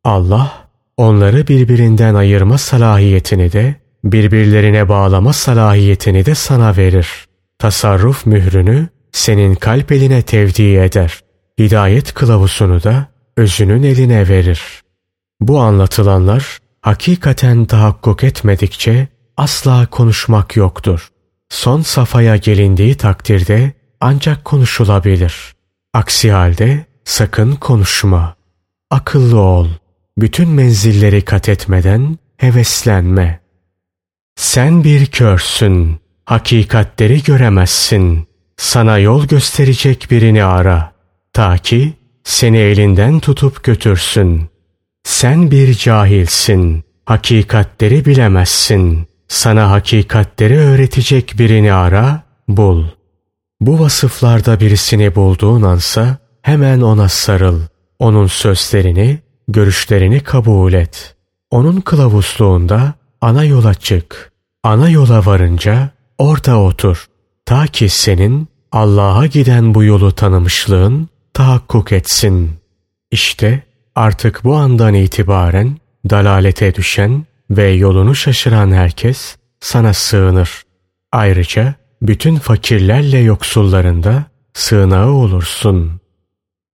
Allah 0.04 0.70
onları 0.98 1.48
birbirinden 1.48 2.16
ayırma 2.16 2.58
salahiyetini 2.58 3.52
de 3.52 3.76
birbirlerine 4.04 4.90
bağlama 4.90 5.34
salahiyetini 5.34 6.26
de 6.26 6.36
sana 6.36 6.78
verir. 6.78 7.08
Tasarruf 7.60 8.26
mührünü 8.26 8.88
senin 9.12 9.56
kalp 9.56 9.92
eline 9.92 10.22
tevdi 10.22 10.64
eder. 10.64 11.20
Hidayet 11.60 12.14
kılavuzunu 12.14 12.84
da 12.84 13.08
özünün 13.38 13.84
eline 13.84 14.30
verir. 14.30 14.62
Bu 15.40 15.60
anlatılanlar 15.60 16.58
hakikaten 16.82 17.66
tahakkuk 17.66 18.24
etmedikçe 18.24 19.08
asla 19.38 19.86
konuşmak 19.86 20.56
yoktur. 20.56 21.10
Son 21.50 21.82
safhaya 21.82 22.36
gelindiği 22.38 22.96
takdirde 22.96 23.72
ancak 24.00 24.46
konuşulabilir. 24.46 25.54
Aksi 25.94 26.32
halde 26.32 26.86
sakın 27.06 27.56
konuşma. 27.56 28.36
Akıllı 28.92 29.40
ol. 29.40 29.68
Bütün 30.18 30.50
menzilleri 30.50 31.22
kat 31.22 31.50
etmeden 31.50 32.18
heveslenme. 32.38 33.40
Sen 34.36 34.84
bir 34.84 35.06
körsün. 35.06 36.00
Hakikatleri 36.26 37.24
göremezsin. 37.24 38.28
Sana 38.58 38.98
yol 38.98 39.28
gösterecek 39.28 40.08
birini 40.12 40.44
ara. 40.44 40.94
Ta 41.34 41.58
ki 41.58 41.94
seni 42.24 42.58
elinden 42.58 43.20
tutup 43.20 43.64
götürsün. 43.64 44.50
Sen 45.04 45.52
bir 45.52 45.74
cahilsin. 45.74 46.84
Hakikatleri 47.06 48.06
bilemezsin. 48.06 49.08
Sana 49.28 49.72
hakikatleri 49.72 50.58
öğretecek 50.58 51.34
birini 51.38 51.74
ara, 51.74 52.24
bul. 52.48 52.86
Bu 53.60 53.80
vasıflarda 53.80 54.60
birisini 54.60 55.16
bulduğun 55.16 55.62
ansa 55.62 56.18
hemen 56.42 56.82
ona 56.82 57.10
sarıl. 57.10 57.62
Onun 58.00 58.28
sözlerini, 58.28 59.20
görüşlerini 59.48 60.20
kabul 60.20 60.74
et. 60.74 61.16
Onun 61.52 61.82
kılavuzluğunda 61.82 62.94
ana 63.22 63.44
yola 63.44 63.74
çık. 63.74 64.32
Ana 64.64 64.90
yola 64.90 65.26
varınca 65.26 65.90
orada 66.18 66.62
otur. 66.62 67.06
Ta 67.46 67.68
ki 67.68 67.90
senin 67.90 68.48
Allah'a 68.72 69.26
giden 69.26 69.74
bu 69.74 69.84
yolu 69.84 70.12
tanımışlığın 70.12 71.10
tahakkuk 71.34 71.92
etsin. 71.92 72.52
İşte 73.12 73.64
artık 73.96 74.44
bu 74.44 74.56
andan 74.56 74.94
itibaren 74.94 75.78
dalalete 76.10 76.76
düşen 76.76 77.26
ve 77.50 77.70
yolunu 77.70 78.16
şaşıran 78.16 78.72
herkes 78.72 79.36
sana 79.60 79.94
sığınır. 79.94 80.64
Ayrıca 81.12 81.76
bütün 82.02 82.36
fakirlerle 82.36 83.18
yoksullarında 83.18 84.26
sığınağı 84.54 85.12
olursun. 85.12 86.02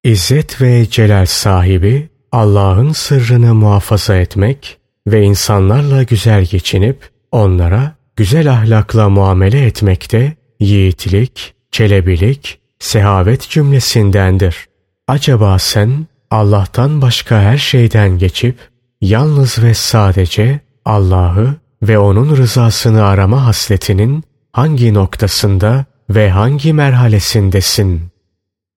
İzzet 0.04 0.62
ve 0.62 0.90
celal 0.90 1.26
sahibi 1.26 2.10
Allah'ın 2.32 2.92
sırrını 2.92 3.56
muhafaza 3.56 4.18
etmek 4.18 4.78
ve 5.08 5.24
insanlarla 5.24 6.04
güzel 6.04 6.46
geçinip 6.46 7.10
onlara 7.32 7.96
güzel 8.16 8.52
ahlakla 8.52 9.10
muamele 9.10 9.66
etmekte 9.66 10.36
yiğitlik, 10.60 11.54
çelebilik, 11.72 12.60
sehavet 12.80 13.50
cümlesindendir. 13.50 14.68
Acaba 15.08 15.60
sen 15.60 16.08
Allah'tan 16.32 17.02
başka 17.02 17.42
her 17.42 17.58
şeyden 17.58 18.18
geçip 18.18 18.73
yalnız 19.04 19.64
ve 19.64 19.74
sadece 19.74 20.60
Allah'ı 20.86 21.56
ve 21.82 22.00
onun 22.00 22.38
rızasını 22.38 23.04
arama 23.04 23.46
hasletinin 23.46 24.24
hangi 24.52 24.94
noktasında 24.94 25.86
ve 26.10 26.30
hangi 26.30 26.74
merhalesindesin? 26.74 28.02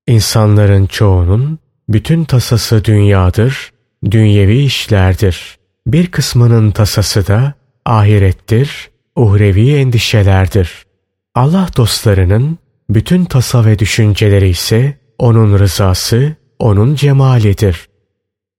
İnsanların 0.06 0.86
çoğunun 0.86 1.58
bütün 1.88 2.24
tasası 2.24 2.84
dünyadır, 2.84 3.70
dünyevi 4.10 4.58
işlerdir. 4.58 5.58
Bir 5.86 6.06
kısmının 6.06 6.70
tasası 6.70 7.26
da 7.26 7.54
ahirettir, 7.84 8.90
uhrevi 9.16 9.74
endişelerdir. 9.74 10.86
Allah 11.34 11.68
dostlarının 11.76 12.58
bütün 12.90 13.24
tasa 13.24 13.64
ve 13.64 13.78
düşünceleri 13.78 14.48
ise 14.48 14.98
onun 15.18 15.58
rızası, 15.58 16.36
onun 16.58 16.94
cemalidir. 16.94 17.85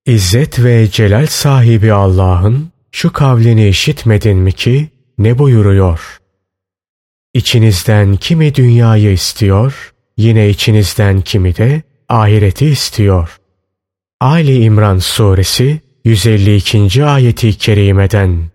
İzzet 0.07 0.63
ve 0.63 0.89
celal 0.91 1.25
sahibi 1.25 1.93
Allah'ın 1.93 2.71
şu 2.91 3.13
kavlini 3.13 3.67
işitmedin 3.67 4.37
mi 4.37 4.51
ki 4.51 4.89
ne 5.17 5.39
buyuruyor? 5.39 6.19
İçinizden 7.33 8.15
kimi 8.15 8.55
dünyayı 8.55 9.11
istiyor, 9.11 9.93
yine 10.17 10.49
içinizden 10.49 11.21
kimi 11.21 11.55
de 11.55 11.81
ahireti 12.09 12.65
istiyor. 12.65 13.39
Ali 14.19 14.63
İmran 14.63 14.99
Suresi 14.99 15.81
152. 16.05 17.05
ayeti 17.05 17.57
kerimeden 17.57 18.49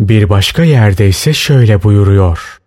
bir 0.00 0.28
başka 0.28 0.64
yerde 0.64 1.08
ise 1.08 1.32
şöyle 1.32 1.82
buyuruyor. 1.82 2.58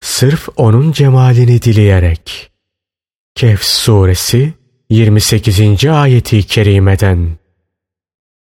Sırf 0.00 0.48
onun 0.56 0.92
cemalini 0.92 1.62
dileyerek. 1.62 2.50
Kehf 3.34 3.62
Suresi 3.62 4.61
28. 4.92 5.84
ayeti 5.84 6.42
kerimeden 6.42 7.30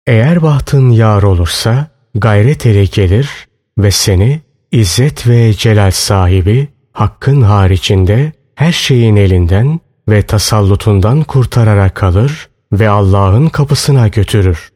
Eğer 0.07 0.41
bahtın 0.41 0.89
yar 0.89 1.23
olursa 1.23 1.87
gayret 2.15 2.65
ele 2.65 2.85
gelir 2.85 3.29
ve 3.77 3.91
seni 3.91 4.41
İzzet 4.71 5.27
ve 5.27 5.53
celal 5.53 5.91
sahibi 5.91 6.67
hakkın 6.93 7.41
haricinde 7.41 8.31
her 8.55 8.71
şeyin 8.71 9.15
elinden 9.15 9.79
ve 10.09 10.21
tasallutundan 10.21 11.23
kurtararak 11.23 12.03
alır 12.03 12.49
ve 12.71 12.89
Allah'ın 12.89 13.47
kapısına 13.47 14.07
götürür. 14.07 14.69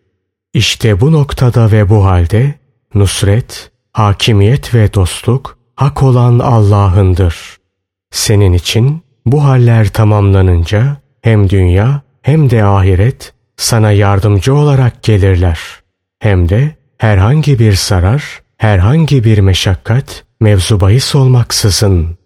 İşte 0.54 1.02
bu 1.02 1.12
noktada 1.12 1.72
ve 1.72 1.90
bu 1.90 2.06
halde 2.06 2.56
nusret, 2.96 3.72
hakimiyet 3.94 4.74
ve 4.74 4.94
dostluk 4.94 5.58
hak 5.76 6.04
olan 6.04 6.40
Allah'ındır. 6.40 7.58
Senin 8.12 8.54
için 8.54 9.02
bu 9.26 9.44
haller 9.44 9.88
tamamlanınca 9.88 11.01
hem 11.22 11.50
dünya 11.50 12.02
hem 12.22 12.50
de 12.50 12.64
ahiret 12.64 13.34
sana 13.58 13.92
yardımcı 13.92 14.56
olarak 14.56 15.04
gelirler. 15.04 15.60
Hem 16.20 16.50
de 16.50 16.76
herhangi 16.98 17.60
bir 17.60 17.74
zarar, 17.74 18.42
herhangi 18.58 19.24
bir 19.24 19.40
meşakkat 19.40 20.24
mevzu 20.40 20.80
bahis 20.80 21.16
olmaksızın. 21.16 22.18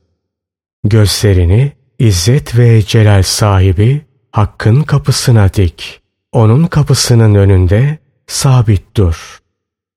Gözlerini 0.83 1.71
İzzet 1.99 2.57
ve 2.57 2.81
Celal 2.81 3.23
sahibi 3.23 4.01
Hakk'ın 4.31 4.81
kapısına 4.81 5.53
dik. 5.53 6.01
Onun 6.31 6.67
kapısının 6.67 7.35
önünde 7.35 7.97
sabit 8.27 8.95
dur. 8.95 9.39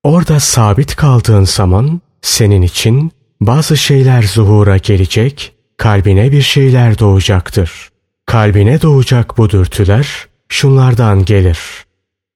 Orada 0.03 0.39
sabit 0.39 0.95
kaldığın 0.95 1.43
zaman 1.43 2.01
senin 2.21 2.61
için 2.61 3.11
bazı 3.41 3.77
şeyler 3.77 4.21
zuhura 4.21 4.77
gelecek, 4.77 5.53
kalbine 5.77 6.31
bir 6.31 6.41
şeyler 6.41 6.99
doğacaktır. 6.99 7.89
Kalbine 8.29 8.81
doğacak 8.81 9.37
bu 9.37 9.49
dürtüler 9.49 10.27
şunlardan 10.49 11.25
gelir. 11.25 11.59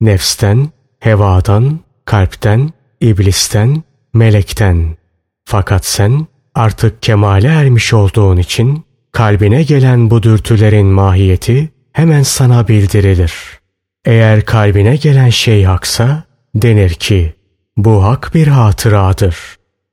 Nefsten, 0.01 0.69
hevadan, 0.99 1.79
kalpten, 2.05 2.69
iblisten, 3.01 3.83
melekten. 4.13 4.97
Fakat 5.45 5.85
sen 5.85 6.27
artık 6.55 7.01
kemale 7.01 7.47
ermiş 7.47 7.93
olduğun 7.93 8.37
için 8.37 8.83
kalbine 9.11 9.63
gelen 9.63 10.09
bu 10.09 10.23
dürtülerin 10.23 10.87
mahiyeti 10.87 11.69
hemen 11.91 12.23
sana 12.23 12.67
bildirilir. 12.67 13.33
Eğer 14.05 14.45
kalbine 14.45 14.95
gelen 14.95 15.29
şey 15.29 15.63
haksa 15.63 16.23
denir 16.55 16.89
ki 16.89 17.33
bu 17.77 18.03
hak 18.03 18.31
bir 18.33 18.47
hatıradır. 18.47 19.37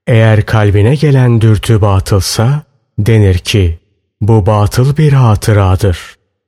Eğer 0.07 0.47
kalbine 0.47 0.95
gelen 0.95 1.41
dürtü 1.41 1.81
batılsa 1.81 2.63
denir 2.99 3.39
ki 3.39 3.80
bu 4.21 4.47
batıl 4.47 4.97
bir 4.97 5.13
hatıradır. 5.13 5.99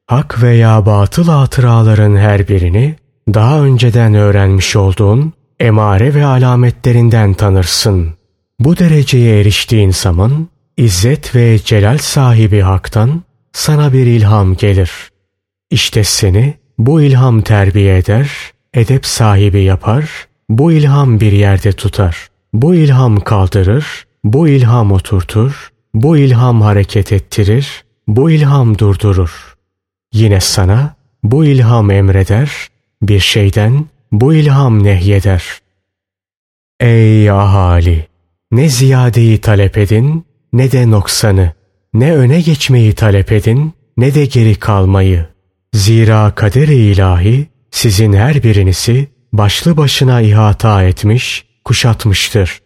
Hak 0.07 0.43
veya 0.43 0.87
batıl 0.87 1.29
hatıraların 1.29 2.17
her 2.17 2.49
birini 2.49 2.97
daha 3.29 3.61
önceden 3.61 4.15
öğrenmiş 4.15 4.77
olduğun 4.77 5.33
emare 5.61 6.15
ve 6.15 6.25
alametlerinden 6.25 7.35
tanırsın. 7.35 8.15
Bu 8.61 8.77
dereceye 8.79 9.41
eriştiğin 9.41 9.91
zaman 9.91 10.49
İzzet 10.77 11.35
ve 11.35 11.59
celal 11.65 11.99
sahibi 11.99 12.61
haktan 12.61 13.23
sana 13.53 13.93
bir 13.93 14.07
ilham 14.07 14.57
gelir. 14.57 14.91
İşte 15.71 16.05
seni 16.05 16.55
bu 16.79 17.03
ilham 17.03 17.43
terbiye 17.43 17.99
eder, 17.99 18.31
edep 18.75 19.07
sahibi 19.07 19.63
yapar, 19.63 20.27
bu 20.49 20.73
ilham 20.73 21.21
bir 21.21 21.33
yerde 21.33 21.73
tutar. 21.73 22.29
Bu 22.53 22.75
ilham 22.75 23.21
kaldırır, 23.21 23.87
bu 24.25 24.49
ilham 24.49 24.93
oturtur, 24.93 25.72
bu 25.95 26.17
ilham 26.17 26.61
hareket 26.61 27.13
ettirir, 27.13 27.85
bu 28.09 28.31
ilham 28.31 28.79
durdurur. 28.79 29.57
Yine 30.13 30.41
sana 30.41 30.95
bu 31.23 31.45
ilham 31.45 31.91
emreder, 31.91 32.51
bir 33.03 33.21
şeyden 33.21 33.87
bu 34.13 34.35
ilham 34.35 34.85
nehyeder. 34.85 35.45
Ey 36.81 37.31
ahali! 37.31 38.07
Ne 38.53 38.69
ziyadeyi 38.69 39.41
talep 39.41 39.79
edin 39.79 40.25
ne 40.53 40.73
de 40.73 40.91
noksanı. 40.91 41.53
Ne 41.95 42.13
öne 42.17 42.41
geçmeyi 42.41 42.93
talep 42.93 43.33
edin 43.33 43.73
ne 43.97 44.15
de 44.15 44.27
geri 44.27 44.55
kalmayı. 44.55 45.27
Zira 45.75 46.35
kader-i 46.35 46.75
ilahi 46.75 47.47
sizin 47.71 48.13
her 48.13 48.43
birinizi 48.43 49.09
başlı 49.33 49.77
başına 49.77 50.21
ihata 50.21 50.85
etmiş, 50.85 51.45
kuşatmıştır. 51.65 52.63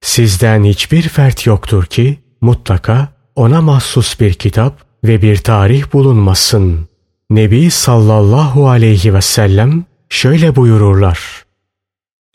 Sizden 0.00 0.64
hiçbir 0.64 1.02
fert 1.02 1.46
yoktur 1.46 1.86
ki 1.86 2.18
mutlaka 2.42 3.08
ona 3.36 3.60
mahsus 3.60 4.20
bir 4.20 4.34
kitap 4.34 4.84
ve 5.04 5.22
bir 5.22 5.36
tarih 5.36 5.92
bulunmasın. 5.92 6.88
Nebi 7.30 7.70
sallallahu 7.70 8.68
aleyhi 8.68 9.14
ve 9.14 9.20
sellem 9.20 9.84
şöyle 10.08 10.56
buyururlar. 10.56 11.44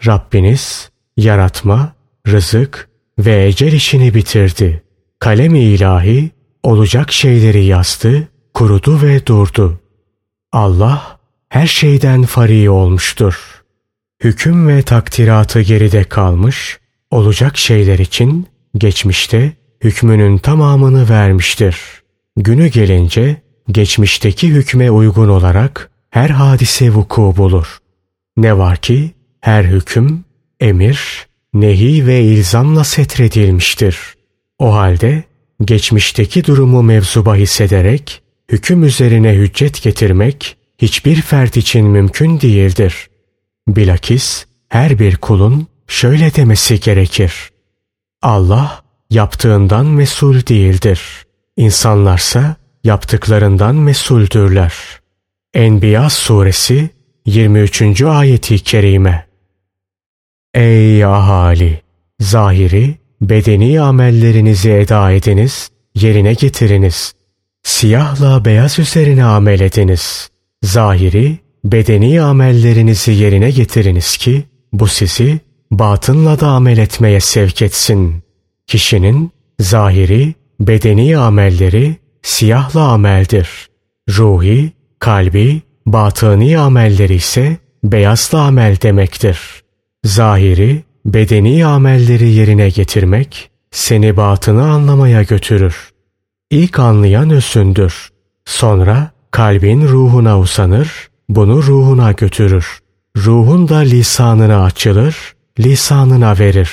Rabbiniz 0.06 0.90
yaratma, 1.18 1.94
rızık 2.28 2.90
ve 3.20 3.46
ecel 3.46 3.74
işini 3.74 4.14
bitirdi. 4.14 4.84
Kalem-i 5.20 5.60
ilahi 5.60 6.32
olacak 6.64 7.12
şeyleri 7.12 7.66
yazdı, 7.66 8.28
kurudu 8.54 9.02
ve 9.02 9.26
durdu. 9.26 9.80
Allah 10.52 11.20
her 11.50 11.68
şeyden 11.68 12.24
fari 12.24 12.70
olmuştur. 12.70 13.64
Hüküm 14.24 14.68
ve 14.68 14.82
takdiratı 14.82 15.62
geride 15.62 16.04
kalmış, 16.04 16.80
olacak 17.12 17.58
şeyler 17.58 18.00
için 18.00 18.48
geçmişte 18.78 19.54
hükmünün 19.84 20.38
tamamını 20.38 21.10
vermiştir. 21.10 21.78
Günü 22.38 22.68
gelince 22.68 23.42
geçmişteki 23.72 24.48
hükme 24.48 24.92
uygun 24.92 25.30
olarak 25.30 25.92
her 26.10 26.30
hadise 26.30 26.94
vuku 26.94 27.34
bulur. 27.38 27.78
Ne 28.38 28.58
var 28.58 28.78
ki 28.78 29.12
her 29.42 29.64
hüküm 29.64 30.26
emir, 30.60 31.28
nehi 31.54 32.08
ve 32.08 32.22
ilzamla 32.22 32.84
setredilmiştir. 32.84 33.98
O 34.60 34.74
halde 34.74 35.24
geçmişteki 35.66 36.46
durumu 36.46 36.84
mevzuba 36.84 37.36
hissederek 37.36 38.22
hüküm 38.52 38.84
üzerine 38.84 39.34
hüccet 39.34 39.84
getirmek 39.84 40.58
hiçbir 40.78 41.22
fert 41.22 41.58
için 41.58 41.86
mümkün 41.86 42.42
değildir. 42.42 43.10
Bilakis 43.68 44.46
her 44.70 45.00
bir 45.00 45.16
kulun 45.16 45.68
şöyle 45.88 46.36
demesi 46.36 46.80
gerekir. 46.80 47.34
Allah 48.22 48.87
yaptığından 49.10 49.86
mesul 49.86 50.36
değildir. 50.36 51.02
İnsanlarsa 51.58 52.56
yaptıklarından 52.84 53.76
mesuldürler. 53.76 54.74
Enbiya 55.54 56.10
suresi 56.10 56.90
23. 57.26 58.02
ayeti 58.02 58.60
kerime 58.60 59.28
Ey 60.54 61.06
ahali! 61.06 61.82
Zahiri, 62.20 62.96
bedeni 63.22 63.82
amellerinizi 63.82 64.72
eda 64.72 65.12
ediniz, 65.12 65.70
yerine 65.96 66.34
getiriniz. 66.34 67.14
Siyahla 67.64 68.46
beyaz 68.46 68.80
üzerine 68.80 69.24
amel 69.24 69.60
ediniz. 69.60 70.30
Zahiri, 70.64 71.38
bedeni 71.64 72.22
amellerinizi 72.22 73.12
yerine 73.12 73.52
getiriniz 73.52 74.18
ki 74.18 74.44
bu 74.74 74.88
sizi 74.88 75.40
batınla 75.72 76.40
da 76.40 76.48
amel 76.48 76.78
etmeye 76.78 77.20
sevk 77.20 77.62
etsin. 77.62 78.27
Kişinin 78.68 79.32
zahiri, 79.60 80.34
bedeni 80.60 81.18
amelleri 81.18 81.96
siyahla 82.22 82.82
ameldir. 82.82 83.68
Ruhi, 84.10 84.72
kalbi, 85.00 85.62
batıni 85.86 86.60
amelleri 86.60 87.16
ise 87.16 87.58
beyazla 87.84 88.42
amel 88.42 88.78
demektir. 88.82 89.40
Zahiri, 90.04 90.84
bedeni 91.06 91.66
amelleri 91.66 92.30
yerine 92.30 92.70
getirmek 92.70 93.50
seni 93.72 94.18
batını 94.18 94.72
anlamaya 94.72 95.24
götürür. 95.24 95.90
İlk 96.52 96.80
anlayan 96.80 97.30
özündür. 97.30 98.10
Sonra 98.46 99.12
kalbin 99.32 99.88
ruhuna 99.88 100.40
usanır, 100.40 101.10
bunu 101.30 101.64
ruhuna 101.64 102.12
götürür. 102.12 102.80
Ruhun 103.18 103.68
da 103.68 103.78
lisanına 103.78 104.64
açılır, 104.64 105.36
lisanına 105.60 106.40
verir. 106.40 106.72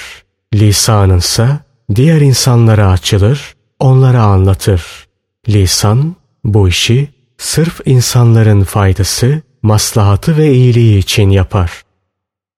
Lisanınsa 0.55 1.64
diğer 1.95 2.21
insanlara 2.21 2.91
açılır, 2.91 3.55
onlara 3.79 4.23
anlatır. 4.23 5.07
Lisan 5.49 6.17
bu 6.45 6.69
işi 6.69 7.09
sırf 7.39 7.81
insanların 7.85 8.65
faydası, 8.65 9.43
maslahatı 9.63 10.37
ve 10.37 10.53
iyiliği 10.53 10.99
için 10.99 11.31
yapar. 11.31 11.83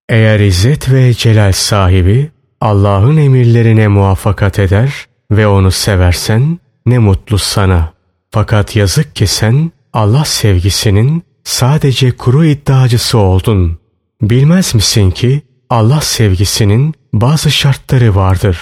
Eğer 0.08 0.40
izzet 0.40 0.92
ve 0.92 1.14
celal 1.14 1.52
sahibi 1.52 2.30
Allah'ın 2.60 3.16
emirlerine 3.16 3.88
muvaffakat 3.88 4.58
eder 4.58 5.06
ve 5.30 5.46
onu 5.46 5.70
seversen 5.70 6.58
ne 6.86 6.98
mutlu 6.98 7.38
sana. 7.38 7.92
Fakat 8.30 8.76
yazık 8.76 9.16
ki 9.16 9.26
sen 9.26 9.72
Allah 9.92 10.24
sevgisinin 10.24 11.22
sadece 11.44 12.16
kuru 12.16 12.44
iddiacısı 12.44 13.18
oldun. 13.18 13.78
Bilmez 14.22 14.74
misin 14.74 15.10
ki 15.10 15.42
Allah 15.70 16.00
sevgisinin 16.00 16.94
bazı 17.12 17.50
şartları 17.50 18.14
vardır. 18.14 18.58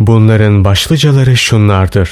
Bunların 0.00 0.64
başlıcaları 0.64 1.36
şunlardır. 1.36 2.10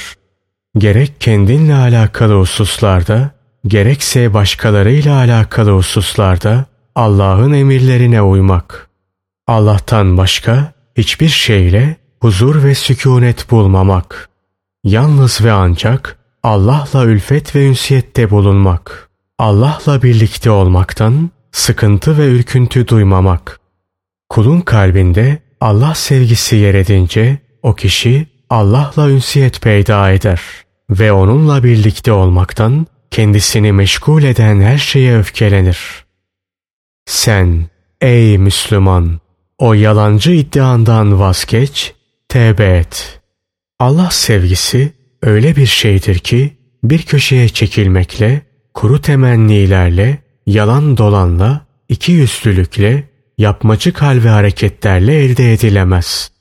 Gerek 0.77 1.21
kendinle 1.21 1.75
alakalı 1.75 2.39
hususlarda, 2.39 3.31
gerekse 3.67 4.33
başkalarıyla 4.33 5.17
alakalı 5.17 5.71
hususlarda 5.71 6.65
Allah'ın 6.95 7.53
emirlerine 7.53 8.21
uymak. 8.21 8.89
Allah'tan 9.47 10.17
başka 10.17 10.73
hiçbir 10.97 11.27
şeyle 11.27 11.95
huzur 12.19 12.63
ve 12.63 12.75
sükunet 12.75 13.51
bulmamak. 13.51 14.29
Yalnız 14.83 15.43
ve 15.43 15.51
ancak 15.51 16.19
Allah'la 16.43 17.05
ülfet 17.05 17.55
ve 17.55 17.65
ünsiyette 17.65 18.29
bulunmak. 18.29 19.09
Allah'la 19.39 20.03
birlikte 20.03 20.51
olmaktan 20.51 21.29
sıkıntı 21.51 22.17
ve 22.17 22.27
ürküntü 22.27 22.87
duymamak. 22.87 23.59
Kulun 24.29 24.61
kalbinde 24.61 25.39
Allah 25.61 25.95
sevgisi 25.95 26.55
yer 26.55 26.73
edince 26.73 27.48
o 27.63 27.75
kişi 27.75 28.27
Allah'la 28.49 29.09
ünsiyet 29.09 29.61
peyda 29.61 30.11
eder 30.11 30.41
ve 30.89 31.11
onunla 31.11 31.63
birlikte 31.63 32.11
olmaktan 32.11 32.87
kendisini 33.11 33.71
meşgul 33.71 34.23
eden 34.23 34.61
her 34.61 34.77
şeye 34.77 35.17
öfkelenir. 35.17 36.05
Sen 37.05 37.65
ey 38.01 38.37
Müslüman 38.37 39.19
o 39.57 39.73
yalancı 39.73 40.31
iddiandan 40.31 41.19
vazgeç, 41.19 41.93
tevbe 42.29 42.77
et. 42.77 43.21
Allah 43.79 44.09
sevgisi 44.11 44.93
öyle 45.21 45.55
bir 45.55 45.65
şeydir 45.65 46.19
ki 46.19 46.57
bir 46.83 47.01
köşeye 47.01 47.49
çekilmekle, 47.49 48.41
kuru 48.73 49.01
temennilerle, 49.01 50.17
yalan 50.45 50.97
dolanla, 50.97 51.65
iki 51.89 52.11
yüzlülükle, 52.11 53.09
yapmacık 53.37 54.01
hal 54.01 54.23
ve 54.23 54.29
hareketlerle 54.29 55.23
elde 55.23 55.53
edilemez. 55.53 56.31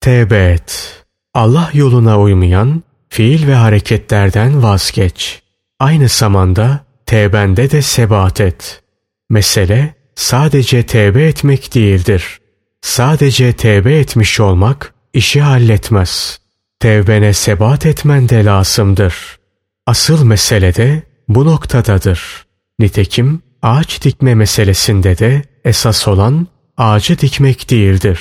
Tevbe 0.00 0.52
et. 0.52 1.04
Allah 1.34 1.70
yoluna 1.74 2.20
uymayan 2.20 2.82
fiil 3.08 3.46
ve 3.46 3.54
hareketlerden 3.54 4.62
vazgeç. 4.62 5.42
Aynı 5.78 6.08
zamanda 6.08 6.84
tevbende 7.06 7.70
de 7.70 7.82
sebat 7.82 8.40
et. 8.40 8.82
Mesele 9.30 9.94
sadece 10.14 10.86
tevbe 10.86 11.24
etmek 11.24 11.74
değildir. 11.74 12.40
Sadece 12.80 13.52
tevbe 13.52 13.98
etmiş 13.98 14.40
olmak 14.40 14.94
işi 15.12 15.40
halletmez. 15.40 16.40
Tevbene 16.80 17.32
sebat 17.32 17.86
etmen 17.86 18.28
de 18.28 18.44
lazımdır. 18.44 19.38
Asıl 19.86 20.24
mesele 20.24 20.74
de 20.74 21.02
bu 21.28 21.44
noktadadır. 21.44 22.46
Nitekim 22.78 23.42
ağaç 23.62 24.04
dikme 24.04 24.34
meselesinde 24.34 25.18
de 25.18 25.42
esas 25.64 26.08
olan 26.08 26.46
ağacı 26.76 27.18
dikmek 27.18 27.70
değildir. 27.70 28.20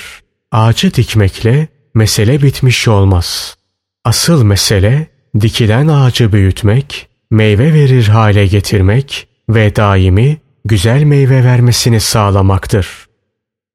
Ağacı 0.52 0.94
dikmekle 0.94 1.68
mesele 1.94 2.42
bitmiş 2.42 2.88
olmaz. 2.88 3.58
Asıl 4.06 4.44
mesele 4.44 5.08
dikilen 5.42 5.88
ağacı 5.88 6.34
büyütmek, 6.34 7.10
meyve 7.32 7.74
verir 7.74 8.08
hale 8.08 8.48
getirmek 8.48 9.28
ve 9.50 9.76
daimi 9.76 10.38
güzel 10.66 11.04
meyve 11.04 11.44
vermesini 11.44 12.00
sağlamaktır. 12.00 12.88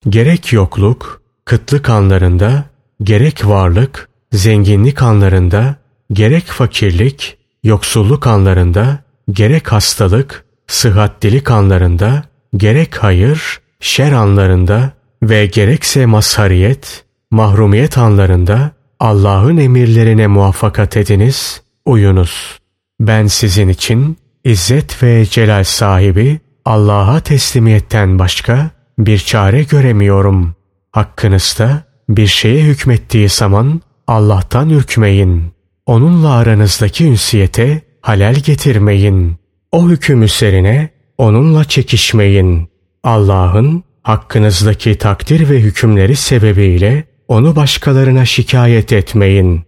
Gerek 0.08 0.52
yokluk, 0.52 1.22
kıtlık 1.44 1.90
anlarında, 1.90 2.64
gerek 3.02 3.46
varlık, 3.46 4.08
zenginlik 4.32 5.02
anlarında, 5.02 5.76
gerek 6.12 6.44
fakirlik, 6.44 7.38
yoksulluk 7.64 8.26
anlarında, 8.26 8.98
gerek 9.30 9.72
hastalık, 9.72 10.44
sıhhatlilik 10.66 11.50
anlarında, 11.50 12.24
gerek 12.56 13.02
hayır, 13.02 13.60
şer 13.80 14.12
anlarında 14.12 14.92
ve 15.22 15.46
gerekse 15.46 16.06
mazhariyet, 16.06 17.04
mahrumiyet 17.30 17.98
anlarında 17.98 18.72
Allah'ın 19.00 19.56
emirlerine 19.56 20.26
muvaffakat 20.26 20.96
ediniz, 20.96 21.62
uyunuz. 21.84 22.58
Ben 23.00 23.26
sizin 23.26 23.68
için 23.68 24.16
İzzet 24.44 25.02
ve 25.02 25.26
Celal 25.26 25.64
sahibi 25.64 26.40
Allah'a 26.64 27.20
teslimiyetten 27.20 28.18
başka 28.18 28.70
bir 28.98 29.18
çare 29.18 29.62
göremiyorum. 29.62 30.54
Hakkınızda 30.92 31.82
bir 32.08 32.26
şeye 32.26 32.64
hükmettiği 32.64 33.28
zaman 33.28 33.80
Allah'tan 34.06 34.70
ürkmeyin. 34.70 35.52
Onunla 35.86 36.30
aranızdaki 36.30 37.06
ünsiyete 37.06 37.82
halel 38.00 38.34
getirmeyin. 38.34 39.36
O 39.72 39.88
hüküm 39.88 40.22
üzerine 40.22 40.90
onunla 41.18 41.64
çekişmeyin. 41.64 42.68
Allah'ın 43.04 43.84
hakkınızdaki 44.02 44.98
takdir 44.98 45.50
ve 45.50 45.60
hükümleri 45.60 46.16
sebebiyle 46.16 47.04
onu 47.28 47.56
başkalarına 47.56 48.24
şikayet 48.24 48.92
etmeyin. 48.92 49.62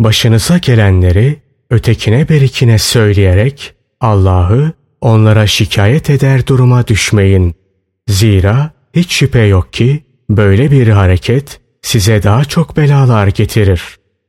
Başınıza 0.00 0.58
gelenleri 0.58 1.36
ötekine 1.70 2.28
berikine 2.28 2.78
söyleyerek 2.78 3.74
Allah'ı 4.00 4.72
onlara 5.00 5.46
şikayet 5.46 6.10
eder 6.10 6.46
duruma 6.46 6.86
düşmeyin. 6.86 7.54
Zira 8.08 8.70
hiç 8.94 9.12
şüphe 9.12 9.42
yok 9.42 9.72
ki 9.72 10.04
böyle 10.30 10.70
bir 10.70 10.88
hareket 10.88 11.60
size 11.82 12.22
daha 12.22 12.44
çok 12.44 12.76
belalar 12.76 13.26
getirir. 13.26 13.82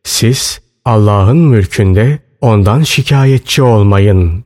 Siz 0.03 0.61
Allah'ın 0.85 1.37
mülkünde 1.37 2.19
ondan 2.41 2.83
şikayetçi 2.83 3.63
olmayın. 3.63 4.45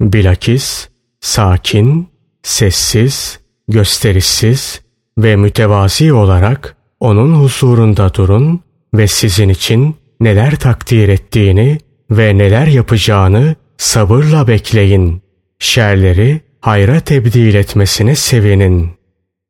Bilakis 0.00 0.88
sakin, 1.20 2.08
sessiz, 2.42 3.40
gösterişsiz 3.72 4.80
ve 5.18 5.36
mütevazi 5.36 6.12
olarak 6.12 6.76
onun 7.00 7.34
huzurunda 7.34 8.14
durun 8.14 8.60
ve 8.94 9.06
sizin 9.06 9.48
için 9.48 9.96
neler 10.20 10.56
takdir 10.56 11.08
ettiğini 11.08 11.78
ve 12.10 12.38
neler 12.38 12.66
yapacağını 12.66 13.56
sabırla 13.76 14.48
bekleyin. 14.48 15.22
Şerleri 15.58 16.40
hayra 16.60 17.00
tebdil 17.00 17.54
etmesine 17.54 18.16
sevinin. 18.16 18.90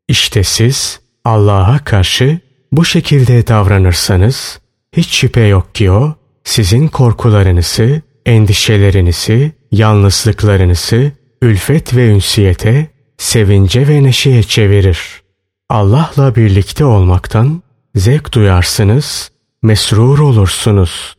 İşte 0.09 0.43
siz 0.43 1.01
Allah'a 1.25 1.79
karşı 1.79 2.39
bu 2.73 2.85
şekilde 2.85 3.47
davranırsanız 3.47 4.61
hiç 4.97 5.15
şüphe 5.15 5.41
yok 5.41 5.75
ki 5.75 5.91
o 5.91 6.15
sizin 6.45 6.89
korkularınızı, 6.89 8.03
endişelerinizi, 8.27 9.53
yalnızlıklarınızı 9.73 11.13
ülfet 11.43 11.97
ve 11.97 12.07
ünsiyete, 12.07 12.87
sevince 13.23 13.89
ve 13.89 14.03
neşeye 14.03 14.43
çevirir. 14.43 15.23
Allah'la 15.69 16.37
birlikte 16.37 16.85
olmaktan 16.85 17.63
zevk 17.95 18.33
duyarsınız, 18.33 19.31
mesrur 19.63 20.19
olursunuz. 20.19 21.17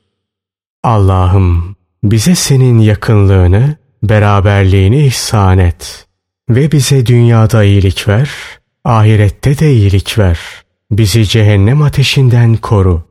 Allah'ım 0.84 1.76
bize 2.04 2.36
senin 2.36 2.80
yakınlığını, 2.80 3.76
beraberliğini 4.04 5.06
ihsan 5.06 5.58
et 5.58 6.08
ve 6.50 6.72
bize 6.72 7.06
dünyada 7.06 7.64
iyilik 7.64 8.08
ver, 8.08 8.32
ahirette 8.86 9.60
de 9.60 9.74
iyilik 9.74 10.20
ver. 10.20 10.40
Bizi 10.92 11.26
cehennem 11.28 11.82
ateşinden 11.82 12.56
koru. 12.56 13.04